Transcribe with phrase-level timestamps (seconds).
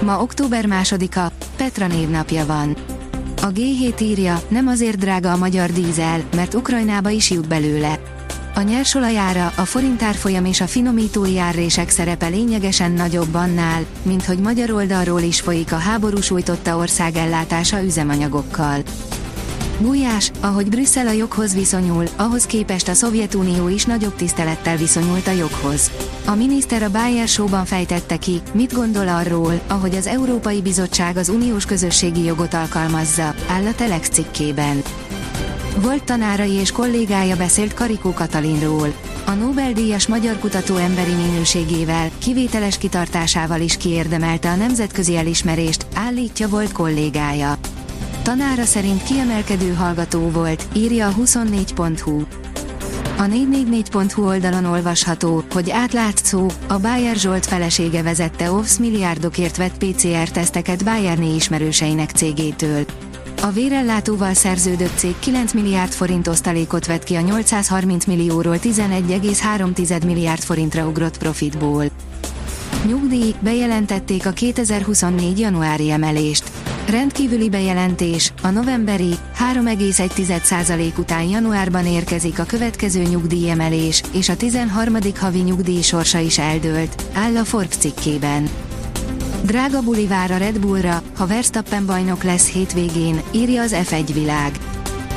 [0.00, 2.76] Ma október másodika, Petra névnapja van.
[3.42, 7.98] A G7 írja, nem azért drága a magyar dízel, mert Ukrajnába is jut belőle.
[8.54, 14.70] A nyersolajára, a forintárfolyam és a finomítói árrések szerepe lényegesen nagyobb annál, mint hogy magyar
[14.70, 18.82] oldalról is folyik a háború sújtotta ország ellátása üzemanyagokkal.
[19.80, 25.30] Gulyás, ahogy Brüsszel a joghoz viszonyul, ahhoz képest a Szovjetunió is nagyobb tisztelettel viszonyult a
[25.30, 25.90] joghoz.
[26.26, 31.28] A miniszter a Bayer Show-ban fejtette ki, mit gondol arról, ahogy az Európai Bizottság az
[31.28, 34.82] uniós közösségi jogot alkalmazza, áll a Telex cikkében.
[35.80, 38.94] Volt tanárai és kollégája beszélt Karikó Katalinról.
[39.26, 46.72] A Nobel-díjas magyar kutató emberi minőségével, kivételes kitartásával is kiérdemelte a nemzetközi elismerést, állítja volt
[46.72, 47.55] kollégája.
[48.26, 52.20] Tanára szerint kiemelkedő hallgató volt, írja a 24.hu.
[53.16, 60.84] A 444.hu oldalon olvasható, hogy átlátszó, a Bayer Zsolt felesége vezette OVS milliárdokért vett PCR-teszteket
[60.84, 62.84] Bayerné ismerőseinek cégétől.
[63.42, 70.42] A vérellátóval szerződött cég 9 milliárd forint osztalékot vett ki a 830 millióról 11,3 milliárd
[70.42, 71.84] forintra ugrott profitból.
[72.86, 75.38] Nyugdíj, bejelentették a 2024.
[75.38, 76.55] januári emelést.
[76.88, 79.14] Rendkívüli bejelentés, a novemberi
[79.52, 84.96] 3,1% után januárban érkezik a következő nyugdíjemelés, és a 13.
[85.18, 88.48] havi nyugdíj sorsa is eldőlt, áll a Forbes cikkében.
[89.42, 94.58] Drága buli vár a Red Bullra, ha Verstappen bajnok lesz hétvégén, írja az F1 világ.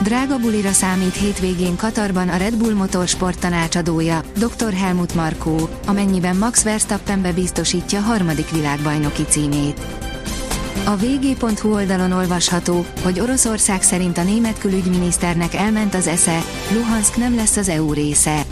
[0.01, 4.73] Drága bulira számít hétvégén Katarban a Red Bull Motorsport tanácsadója, dr.
[4.73, 10.08] Helmut Markó, amennyiben Max Verstappen bebiztosítja harmadik világbajnoki címét.
[10.85, 16.39] A vg.hu oldalon olvasható, hogy Oroszország szerint a német külügyminiszternek elment az esze,
[16.73, 18.45] Luhansk nem lesz az EU része.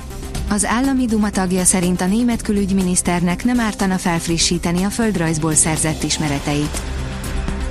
[0.49, 6.81] Az állami duma tagja szerint a német külügyminiszternek nem ártana felfrissíteni a földrajzból szerzett ismereteit.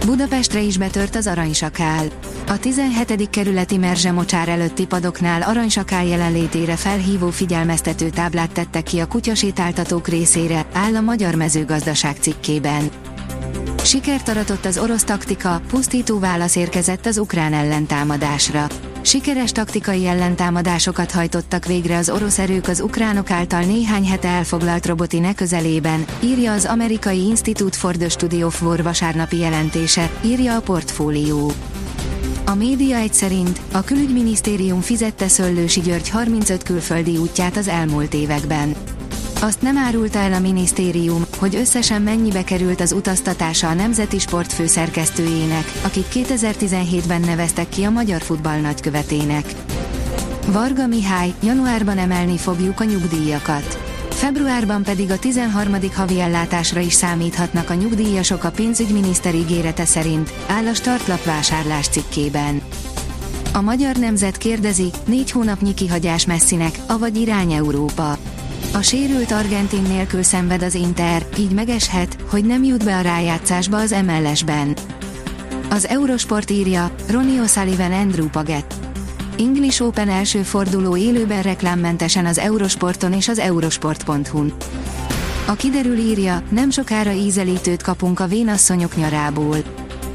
[0.06, 2.06] Budapestre is betört az aranysakál.
[2.46, 3.30] A 17.
[3.30, 10.66] kerületi Merzse mocsár előtti padoknál aranysakál jelenlétére felhívó figyelmeztető táblát tettek ki a kutyasétáltatók részére,
[10.72, 12.90] áll a Magyar Mezőgazdaság cikkében.
[13.86, 18.66] Sikert aratott az orosz taktika, pusztító válasz érkezett az ukrán ellentámadásra.
[19.00, 25.34] Sikeres taktikai ellentámadásokat hajtottak végre az orosz erők az ukránok által néhány hete elfoglalt robotine
[25.34, 31.52] közelében, írja az amerikai Institute for the Study of War vasárnapi jelentése, írja a portfólió.
[32.44, 38.95] A média egy szerint a külügyminisztérium fizette Szöllősi György 35 külföldi útját az elmúlt években.
[39.46, 44.52] Azt nem árulta el a minisztérium, hogy összesen mennyibe került az utaztatása a Nemzeti Sport
[44.52, 49.44] főszerkesztőjének, akit 2017-ben neveztek ki a magyar futball nagykövetének.
[50.46, 53.78] Varga Mihály, januárban emelni fogjuk a nyugdíjakat.
[54.10, 55.74] Februárban pedig a 13.
[55.94, 62.62] havi ellátásra is számíthatnak a nyugdíjasok a pénzügyminiszter ígérete szerint, áll a startlap vásárlás cikkében.
[63.52, 68.18] A magyar nemzet kérdezi, négy hónapnyi kihagyás messzinek, avagy irány Európa.
[68.72, 73.76] A sérült Argentin nélkül szenved az Inter, így megeshet, hogy nem jut be a rájátszásba
[73.76, 74.76] az MLS-ben.
[75.70, 78.74] Az Eurosport írja, Ronnie O'Sullivan Andrew Paget.
[79.38, 84.52] English Open első forduló élőben reklámmentesen az Eurosporton és az eurosport.hu-n.
[85.46, 89.56] A kiderül írja, nem sokára ízelítőt kapunk a vénasszonyok nyarából.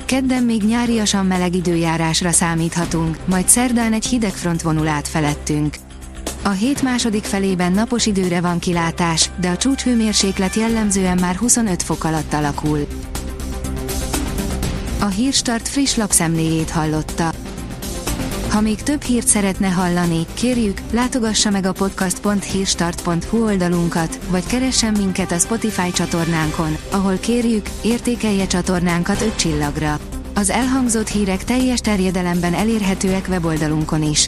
[0.05, 5.75] Kedden még nyáriasan meleg időjárásra számíthatunk, majd szerdán egy hideg front vonul át felettünk.
[6.43, 12.03] A hét második felében napos időre van kilátás, de a csúcshőmérséklet jellemzően már 25 fok
[12.03, 12.87] alatt alakul.
[14.99, 17.31] A Hírstart friss lapszemléjét hallotta.
[18.49, 25.31] Ha még több hírt szeretne hallani, kérjük, látogassa meg a podcast.hírstart.hu oldalunkat, vagy keressen minket
[25.31, 29.99] a Spotify csatornánkon, ahol kérjük, értékelje csatornánkat 5 csillagra.
[30.35, 34.27] Az elhangzott hírek teljes terjedelemben elérhetőek weboldalunkon is.